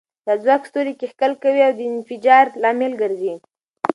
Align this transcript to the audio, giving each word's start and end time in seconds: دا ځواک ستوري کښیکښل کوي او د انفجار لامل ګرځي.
دا 0.25 0.33
ځواک 0.43 0.63
ستوري 0.69 0.93
کښیکښل 0.99 1.33
کوي 1.43 1.61
او 1.67 1.73
د 1.77 1.81
انفجار 1.91 2.45
لامل 2.61 2.93
ګرځي. 3.01 3.33